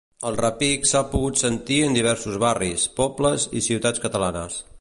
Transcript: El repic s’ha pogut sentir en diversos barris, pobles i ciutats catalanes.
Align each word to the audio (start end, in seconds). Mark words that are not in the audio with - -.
El 0.27 0.37
repic 0.37 0.87
s’ha 0.91 1.01
pogut 1.11 1.41
sentir 1.43 1.77
en 1.89 1.99
diversos 1.99 2.41
barris, 2.47 2.89
pobles 3.03 3.49
i 3.61 3.67
ciutats 3.71 4.07
catalanes. 4.09 4.63